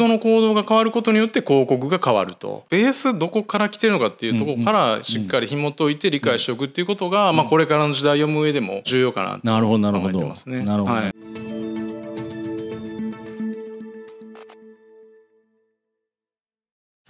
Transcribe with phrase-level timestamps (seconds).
[0.00, 10.12] 人の行動が変わることによって広告が変わるとベースどこから来てるのかっていうところからしっかり紐解いて理解しておくっていうことが、まあ、これからの時代読む上でも重要かなとなるほどなるほど。
[10.12, 10.62] 考えてますね。
[10.62, 11.12] なるほど、はい。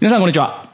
[0.00, 0.68] 皆さんこんにちは。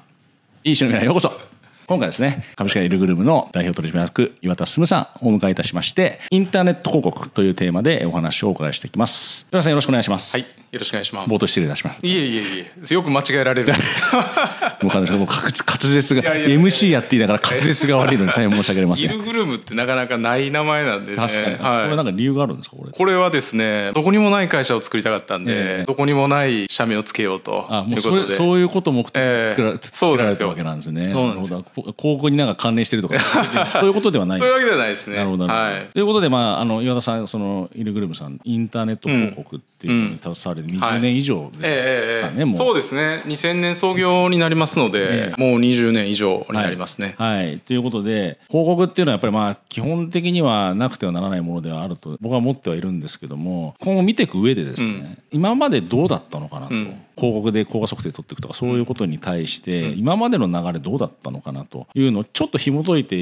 [0.64, 1.45] いい週の未来へようこそ
[1.88, 10.46] 今回ですね株式会社イルグルームの代表取締役岩田進さんをお迎えいたしましてインターネット広告というテーマでお話をお伺いしていきます岩田さんよろしくお願いします、はい、
[10.76, 11.30] よろしくお願いします。
[11.30, 13.72] 冒頭失礼いたしますいえいえいえ、よく間違えられる。
[14.82, 21.16] もう彼女もう滑滑舌が MC やっていながら滑舌が悪いのに大変申し訳ありませんイルグルームってなかなかない名前なんでね。
[21.16, 21.86] 確かに、これは。
[21.88, 28.22] ないんか理由があるんですかこれこれはですね、どこにもない会社を作りたかったんえで、えどこにもない社名をつけようとあもいううことで。
[28.24, 31.10] それそういうことを目的で作ら,、ええ作そうなんですよられたわけなんですね。
[31.12, 33.18] そうなんですよるほどこ広告になんか関連してるとか
[33.80, 34.38] そういうことではない。
[34.38, 35.16] そういうわけではないですね。
[35.16, 35.86] なるほどなるほど、はい。
[35.92, 42.56] ということで、まあ、あの岩田さんそのイルグルームさんインターネット広告っていうのに携われて20年以上ですかね、ええええもう。
[42.56, 43.22] そうですね。
[43.26, 57.02] 2000年創業になりますので、えもう20年以上になりますね、はい、ということで広告っていうのはやっぱりまあ基本的にはなくてはならないものではあると僕は思ってはいるんですけども今後見ていく上でですね、今までどうだったのかなと、ん。
[57.16, 63.16] 広告で効果測定取っていくとかそういうことに対して、今までの流れどうだったのかなというのをちょっと紐解いて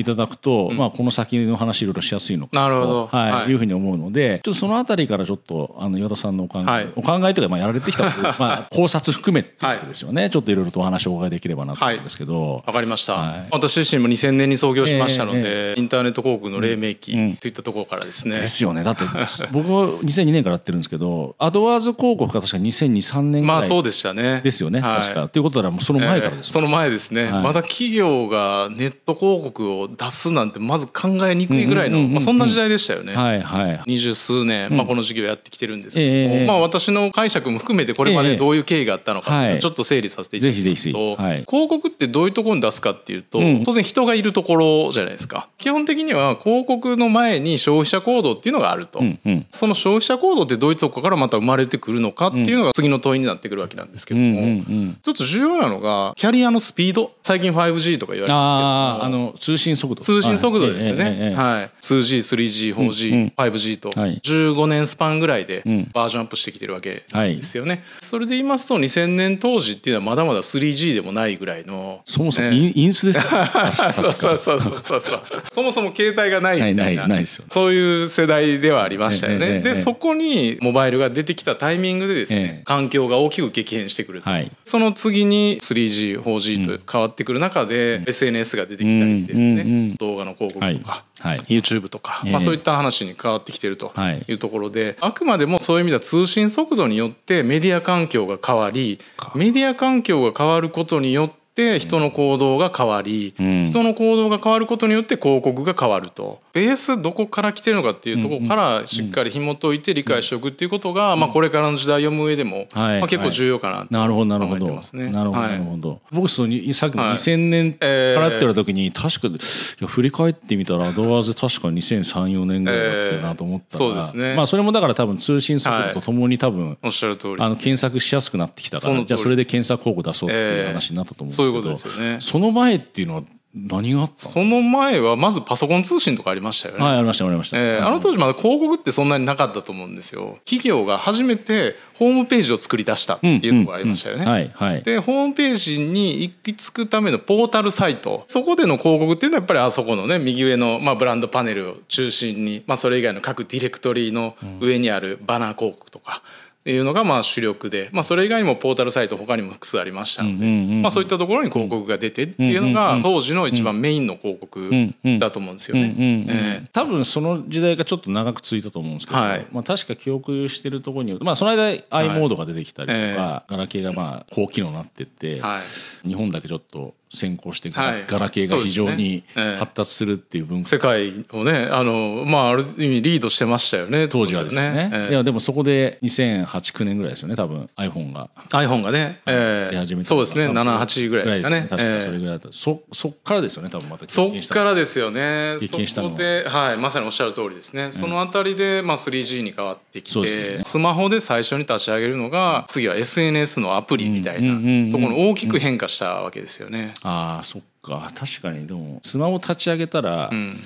[0.00, 3.06] いただくと、まあ、この先の話いろいろしやすいのかなるほど。
[3.08, 3.50] と、はいはい。
[3.50, 6.92] い、うふうに思うのでちょっとそのあたりからちょっとあの岩田さんのお考え、はい。
[6.96, 12.62] お考えというかまあやられてきたことです、 まあ、考察含めっていうことですよね、ちょっといろいろとお話をお伺いできればなと思うんですけど。
[12.66, 18.82] わかりました、はい私自身も2000年に創業しましたので、えインターネット広告の黎明期うんといったところからですね、ですよね。
[18.82, 19.04] だって
[19.50, 24.40] 僕は2002年からやってるんですけど アドワーズ広告が確か2002,3年ぐらいまあそうでしたね。
[24.42, 25.00] ですよね、はい。
[25.02, 25.28] 確か。
[25.28, 27.42] ということならもうその前からですよ、えーその前ですね、はい。
[27.42, 33.82] まだ企業がネット広告を出すなんてまず考えにくいぐらいの、まあ、そんな時代でしたよね、はいはい。
[33.86, 43.64] 二十数年、まあ、この事業やってきてるんですけども、ええまあ、私の解釈も含めてこれまええでどういう経緯があったのかちょっと整理させていただきますと、広告ってどういうところに出すかっていうと、うん。
[43.64, 45.48] 当然人がいるところじゃないですか。
[45.58, 49.00] 基本的には広告の前に消費者行動っていうのがあると。
[49.00, 49.46] うんうん。
[49.50, 54.96] その消費者行動ってどういうところからまた生まれてくるのかっていうのが次の問いになってくるわけなんですけども、うんうんうん。
[55.00, 57.12] 一つ重要なのがキャリアのスピード。
[57.22, 60.02] 最近 5G とか言われてますけどあの通信速度。
[60.02, 61.12] 通信速度ですよね、はい。
[61.12, 61.34] ええええええ。
[61.34, 63.32] はい、2G、3G、4G、うんうん。
[63.36, 64.20] 5G とはい。
[64.22, 65.90] 15年スパンぐらいでうん。
[65.92, 67.82] バージョンアップしてきてるわけですよね。
[68.00, 72.72] それで言いますと2000年当時っていうのはまだまだ 3G でもないぐらいのそもそもね。
[72.74, 73.22] イン,、スですよ
[73.92, 75.22] そうそうそうそうそうそう。
[75.50, 77.08] そもそも携帯がないみたいな
[77.48, 79.60] そういう世代ではありましたよね。
[79.60, 82.62] でそこにモバイルが出てきたタイミングでですね、ええ。
[82.64, 84.50] 環境が大きく激変してくると、はい。
[84.64, 89.94] その次に 3G、4G と変わってくる中で、SNS が出てきたりですね、うんうんうん。
[89.96, 91.36] 動画の広告とか、はい。
[91.38, 91.46] はい。
[91.48, 92.32] YouTube とか、ええ。
[92.32, 94.24] まあ、そういった話に変わってきてるとはい。
[94.26, 98.98] いうところで、あくまでもそういう意味では通信速度によってメディア環境が変わり
[99.34, 101.39] メディア環境が変わることによって
[101.78, 103.66] 人の行動が変わり、うん。
[103.68, 106.40] 人の行動が変わることによって広告が変わると。
[106.52, 115.10] ベースどこから来てるのかっていうところからしっかり紐解いて理解しておくっていうことが、まあ、これからの時代を読む上でも、はいまあ、結構重要かなとなるほどなるほ考えどてますね。
[115.10, 115.50] なるほどはい。
[115.52, 117.12] なるほど、僕そのさっきもはい。
[117.14, 119.32] 2000年かええらって言われた時に確かい
[119.80, 124.34] や振り返ってみたらアドワーズ確か2003,4年ぐらいだったよなと思ったら、ええそうですね。
[124.34, 132.18] まあそれもだから多分通信速度とともに多分、おっしゃる通りあの検索しやすくなってきたからじゃあそれで検索広告出そうっていうええ話になったと思うんですけど、そういうことですよね。
[132.20, 133.22] その前っていうのは
[133.52, 134.32] 何があったの？
[134.32, 136.84] その前はまずパソコン通信とかありましたよね。
[136.84, 140.38] はいありましたありました、えーあの当時まだ広告ってそんなになかったと思うんですよ。
[140.44, 144.22] 企業が初めてホームページを作り出したっていうところがありましたよね。
[144.22, 156.22] うんうんはいはいでホームページに行き着くためのポータルサイトそこでの広告っていうのはやっぱりあそこのね右上の、まあ、ブランドパネルを中心に、まあ、それ以外の各ディレクトリの上にあるバナー広告とか。
[156.22, 160.44] っていうのがまあ主力で、まあ、それ以外にもポータルサイト他にも複数ありましたので、
[160.82, 164.70] まあ、そういったところに広告が出てっていうのが当時の一番メインの広告
[165.18, 166.68] だと思うんですよね。
[166.72, 169.46] 多分その時代がちょっと長く続いたと思うんですけど、はい。
[169.52, 173.16] まあ、確か記憶してるところによると、まあ、その間 i モードが出てきたりとか、え。
[173.50, 175.60] ガラケーがまあ高機能になってって、は
[176.04, 176.08] い。
[176.08, 179.24] 日本だけちょっと先行してガラ,、ケーが非常に
[179.58, 184.90] 発達するっていう文化、世界をねあのまあある意味リードしてましたよね当時はですよね。
[184.92, 185.12] ええ。
[185.12, 188.28] いやでもそこで2008,9年ぐらいですよね多分 iPhone が。
[188.50, 189.74] iPhone がね、ええ。
[189.74, 191.62] 出始めたそうですね多分78ぐらいですかね。
[191.62, 192.06] 確かええ。
[192.06, 195.56] それぐらいだった、そそっからですよね多分またそっからですよね。
[195.60, 200.58] 経験したのはそこで、はい、まさにおっしゃる通りですね、そのあたりで、まあ、3G に変わってきそうですね。
[200.58, 206.94] てスマホで最初に立ち上げるのが次は SNS のアプリみたいなところに大きく変化したわけですよね。
[207.02, 208.12] ああそっか。
[208.14, 208.66] 確かに。
[208.66, 210.56] でもスマホ立ち上げたら、うん。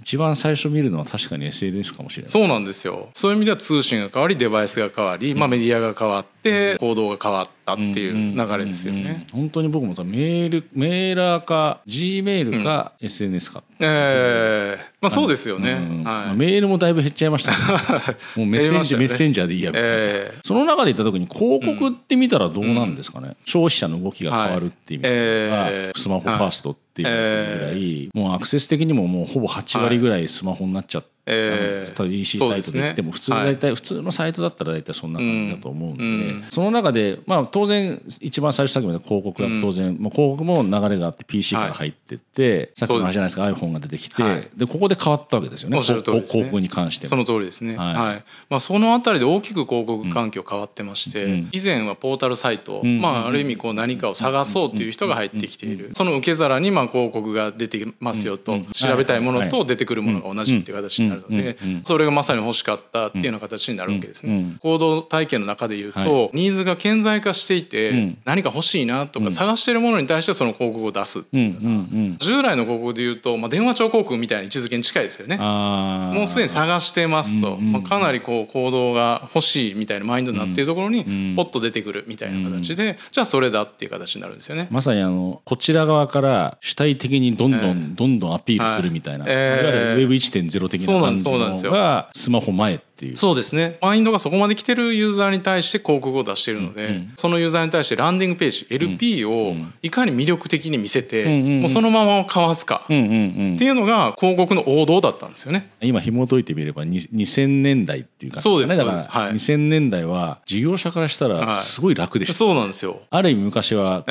[0.00, 2.30] 一番最初見るのは確かに SNS かもしれない。
[2.30, 3.08] そうなんですよ。
[3.14, 9.26] そういう意味では通信が変わりデバイスが変わり、まあ、メディアが変わってで行動が変わったっていう流れですよね。
[9.32, 14.84] 本当に僕もさメールメーラーか G メールか SNS か、ええ。
[15.00, 15.72] まあそうですよね。
[15.72, 16.36] うんまあはい。
[16.36, 17.56] メールもだいぶ減っちゃいましたね。
[18.36, 19.00] もうメッセンジャー、ね。
[19.00, 20.38] メッセンジャーでいいやみたいな、ええ。
[20.44, 25.48] その中で言った時に広告って見たらどうなんですかね、消費者の動きが変わるっていう意味で。
[25.50, 25.98] は、ええ。
[25.98, 36.44] スマホファーストっていうぐらい、もうアクセス的にももうほぼ8割ぐらいスマホになっちゃって、ええ例えば EC サイトで言っても普通大体、普通のサイトだったら大体そんな感じだと思うんで、うん。
[36.50, 44.50] その中で、まあ、当然一番最初さっきまで広告だと当然、まあ、広告も流れがあって PC から入ってって、さっきの話じゃないですか iPhone が出てきて、はい。
[44.54, 45.80] でここで変わったわけですよね。
[45.80, 47.22] 広告に関してそも。
[47.22, 47.76] の通りですね。
[47.76, 47.94] はい。
[47.94, 48.24] はい。
[48.50, 55.90] まあそのあたりで大きく広告環境変わってまして、ん以前はポータルサイト、んまあある意味こう何かを探そうっていう人が入ってきている。
[55.94, 64.32] その受け皿にまあ広告が出てますよと、調べたいものと出てくるものが同じっていう形になるのでそれがまさに欲しかったっていうような形になるわけですね。
[64.32, 64.58] うん。
[64.60, 67.66] 行動体験の中で言うはと、ニーズが顕在化していうん。
[67.66, 71.26] て、何か欲しいなとか探しているものに対してその広告を出す。
[71.32, 72.16] うんうんうん。
[72.18, 75.36] 従来の広告で言うと、まあ電話帳広告みたいな位置づけに近いですよね。
[75.36, 81.36] もうすでに探してますと、まあ、かなりこう行動が欲しいみたいなマインドになっているところにん。
[81.36, 84.68] ポッと出てくるみたいな形で、じゃあそれだっていう形になるんですよね。
[84.70, 87.74] まさにあのこちら側から主体的にどんどん、ええ。
[87.94, 93.16] どんどんアピールするみたいな、いわゆる Web1.0 的な感じのがスマホ前っていう。
[93.16, 93.78] そうですね。
[93.82, 101.60] マインドがそこまで来てるユーザーに対して広告を出しているので、そのユーザーに対してランディングページ LP をいかに魅力的に見せて、んうんうん。
[101.60, 105.70] もうそのままかわすかうんうんうんっていうのが広告の王道だったんですよね。
[105.80, 109.32] 今紐解いてみればに2000年代っていうか、そうですだからはい。
[109.32, 113.00] 2000年代は事業者からしたらはいすごい楽でした、そうなんですよ。
[113.10, 114.04] ある意味昔は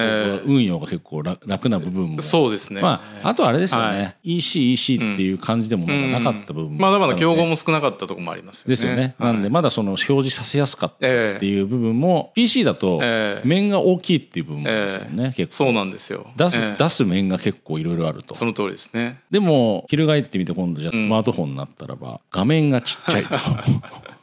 [0.45, 2.21] 運用が結構楽楽な部分も。
[2.21, 2.81] そうですね。
[2.81, 8.75] まあ、あとはあれですよね、は EC、EC っていう感じでもなかった部分もまだまだ競合もも少なかったところもありますよね。
[8.83, 9.15] ですよね。
[9.17, 15.65] はいなんで、まだその表示させやすかったえっていう部分も、PC だとええ面が大きいっていう部分もありますよね、結構。
[15.65, 16.27] そうなんですよ。
[16.35, 18.45] 出す、ええ出す面が結構いろいろあるとそ。
[18.45, 19.19] の通りですね。
[19.31, 23.35] でも、翻ってみて今度じゃあスマートフォンになったらば、画面がちっちゃいと。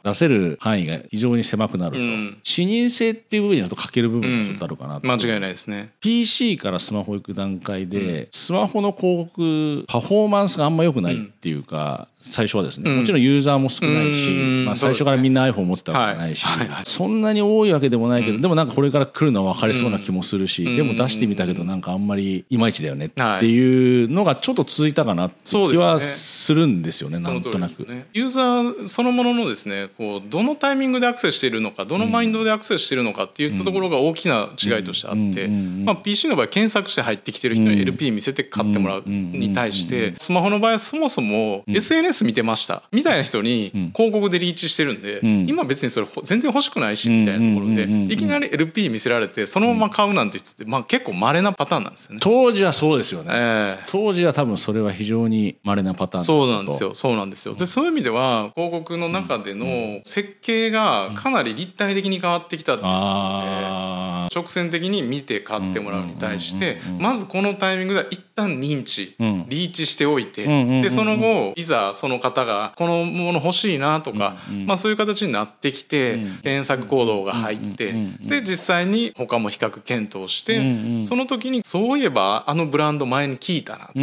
[0.03, 1.99] 出せる範囲が非常に狭くなると。
[2.01, 2.37] ん。
[2.43, 5.07] 視認性っていう部分にちょっと欠ける部分がちょっとあるかなと。
[5.07, 5.91] 間違いないですね。
[5.99, 14.65] PC からスマホ行く段階で、スマホの広告パフォーマンスがあんま良くないっていうか、最初はですね、もちろんユーザーも少ないし、うん。
[14.65, 16.45] まあ、最初からみんな iPhone 持ってたわけじゃないし、
[16.85, 27.85] そんなに多いわけでもないけど、でもなんかこれから来るのは分かりそうな気もするし、でも出してみたけどなんかあんまりいまいちだよねっていうのがちょっと続いたかなって気はするんですよねそなんとなく。
[27.85, 47.83] ね、ユーザーそのもののですねこうどのタイミングでアクセスしているのかどのマインドでアクセスしているのかっていったところが大きな違いとしてあって、まあ、PC の場合検索して入ってきてる人に LP 見せて買ってもらうに対してスマホの場合はそもそも SNS 見てましたみたいな人に広告でリーチしてるんで、今別にそれ全然欲しくないしみたいなところで
[48.13, 52.19] いきなり LP 見せられてそのまま買うなんて人って、まあ、結構稀なパターンなんですよね。
[52.21, 53.29] 当時はそうですよね。
[53.33, 53.83] ええ。
[53.87, 56.95] 当時は多分それは非常に稀なパターンそうなんですよ。
[56.95, 57.53] そうなんですよ。
[57.55, 59.65] でそういう意味では広告の中での
[60.03, 69.45] 設計がかなり立体的に変わってきたっていうのであ直線的に見て買ってもらうに対してまずこのタイミングでは一旦認知ん。
[69.47, 74.35] リーチしておいてんうんうんでその後いざその方がこのもの欲しいなとか
[74.65, 83.93] まあそういう形になってきて検索行動が入ってで実際に他も比較検討してその時にそういえばあのブランド前に聞いたなと。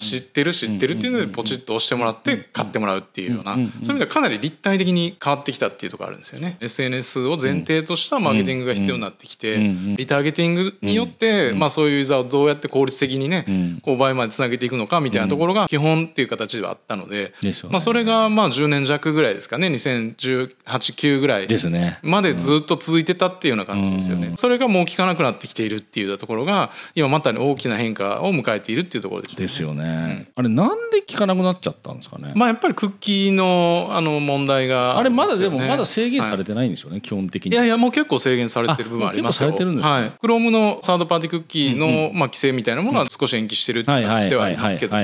[0.00, 6.56] 知ってる知ってるっていうのでポチッと押してもらって買ってもらうっていうようなそういう意味ではかなり立体的に変わってきたっていうところあるんですよね。
[6.60, 9.56] SNS を前提としたマーケティングが必要になってきて
[9.96, 13.46] リターゲティングによってまあそういうユーザーをどうやって効率的にね
[13.82, 17.32] 購買までつなげていくのかみたいなところが基本っていう形ではあったので
[17.70, 21.98] まあそれがまあ10年弱ぐらいですかね20189ぐらいですね。
[22.02, 24.32] までずっと続いてたっていうような感じですよね。
[24.36, 30.28] それがもう効かなくなってきているっていうところが今また大きな変化を迎えているっていうところでしょうねですよね。
[30.34, 32.32] あれなんで効かなくなっちゃったんですかね？
[32.34, 37.52] まあやっぱりクッキーのあの問題があれまだでもまだ制限されはいてないんですよね、基本的に。
[37.52, 39.50] いやいやもう結構制限されてる部分ありますよ。
[39.50, 40.12] 結構されてるんですねはい。
[40.22, 45.02] Chrome のサードパーティークッキーのまあ規制みたいなものは少し延期してるってはいはい形ではありますけども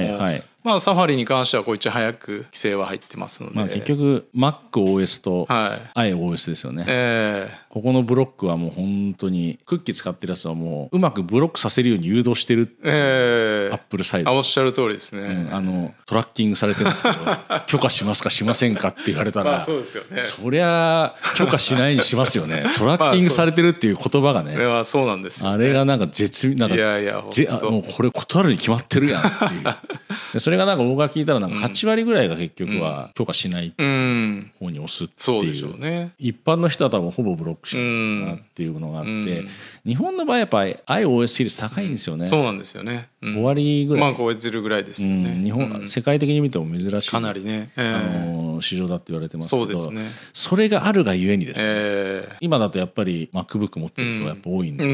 [0.62, 3.57] まあサファリに関してはこういち早く規制は入ってますので。
[3.57, 6.12] まあ結局 MacOS とはい。
[6.12, 6.85] iOS ですよね。
[6.87, 14.31] ええここのブロックはもう本当にクッキー使ってるやつはもううまくブロックさせるように誘導してるええ Apple サイド。
[14.31, 15.49] あおっしゃる通りですね。
[15.52, 17.17] あのトラッキングされてるんですけど
[17.69, 20.21] 許可しますかしませんかって言われたら、まあそうですよね。
[20.21, 25.50] そりゃ許可しないにしますよね トラッキングされてるっていう言葉がね、これはそうなんですよ。
[25.50, 29.62] あれがなんか絶妙なんかいやいやもうこれ断るに決まってるやんっていう
[30.35, 34.52] でそそれがなんか僕が聞いたらなんか8割ぐらいが結局は許可しないうん。
[34.59, 35.21] 方に押すっていう。
[35.21, 36.12] そうでしょうね。
[36.19, 39.49] 一般の人は多分ほぼブロックしないなっていうのがあって、うん。
[39.87, 43.37] 日本の場合やっぱ iOS 比率高いんですよね、そうなんですよね、うん。
[43.37, 45.45] 5割ぐらい、まあ超えてるぐらいですよね、うん。
[45.45, 45.87] 日本、うん。
[45.87, 47.11] 世界的に見ても珍しい。
[47.11, 47.95] かなりね、ええ。
[47.95, 49.66] あの市場だって言われてますけど。
[49.66, 50.04] そうですね。
[50.33, 52.37] それがあるがゆえにですね、ええ。
[52.40, 54.88] 今だとやっぱり MacBook 持ってる人がやっぱ多いんで、う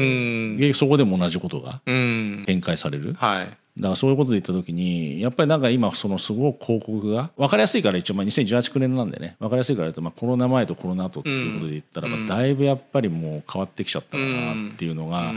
[0.53, 0.57] ん。
[0.57, 2.43] でそこでも同じことがうん。
[2.45, 3.47] 展開される、はい
[3.77, 15.31] だからそういうことで言った時にやっぱりなんか今そのすごく広告が分かりやすいから一応まあ2018年なんでね分かりやすいから言うとまあコロナ前とコロナ後っていうことで言ったらばだいぶやっぱりもう変わってきちゃったかなっていうのが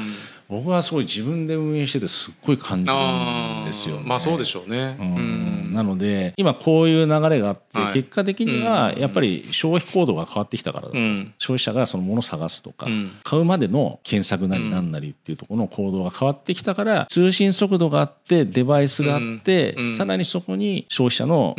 [0.51, 2.97] 僕はすごい自分で運営しててすっごい感じる
[3.63, 4.03] んですよね。
[4.05, 5.73] まあそうでしょうね、うん。
[5.73, 7.95] なので今こういう流れがあってはい。
[7.95, 10.89] 結果的にはやっぱり消費行動が変わってきたから
[11.39, 13.13] 消費者がそのものを探すとか、うん。
[13.23, 21.55] 買うまでの検索なりなんなりっていうところの行動が変わってきたから通信速度があってデバイスがあって、うんさらにそこに消費者の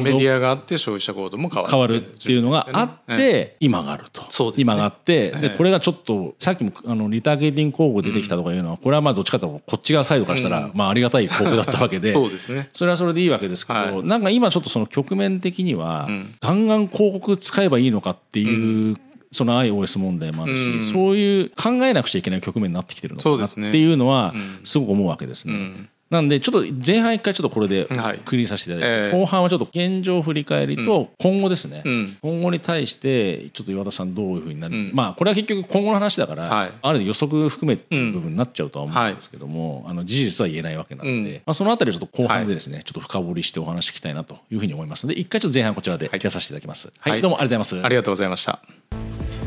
[0.00, 1.96] メディアがあって消費者行動も変わる。
[1.96, 4.22] っていうのがあって、え今があると。
[4.22, 4.28] ね。
[4.56, 5.46] 今があってでえ。
[5.46, 12.12] えこれがちょっとさっきもあのリターゲティング広告出てきたとかいうのはこれはまあどっちかというとこっち側サイドからしたらまあありがたい広告だったわけで。
[12.12, 12.68] そうですね。
[12.72, 14.02] それはそれでいいわけですけど、はい。
[14.04, 16.34] なんか今ちょっとその局面的には、ん。
[16.40, 18.96] ガンガン広告使えばいいのかっていう、
[19.32, 20.82] その iOS 問題もあるし、うん。
[20.82, 24.60] そういう考えなくちゃいけない局面になってきてるのかなっていうのはうん。
[24.64, 25.54] すごく思うわけですね。
[25.54, 28.18] うんなんでちょっと前半一回ちょっとこれではい。
[28.18, 29.18] クリアさせていただいて、ええ。
[29.18, 32.18] 後半はちょっと現状振り返りと今後ですね、うん。
[32.20, 34.90] 今後に対してちょっと岩田さんどういうふうになる、うん。
[34.92, 36.70] まあこれは結局今後の話だから、はい。
[36.82, 41.24] ある意味予測含めて部分になっちゃうとは思うんですけども、あの事実は言えないわけなので、うん。
[41.24, 46.92] まあ、そのあたりをちょっと後半でですね、ちょっと深掘りしてお話ししたいなというふうに思いますので一回ちょっと前半こちらで切らさせていただきます。
[46.98, 47.22] はい、はい。
[47.22, 47.86] どうもありがとうございます。
[47.86, 49.41] ありがとうございました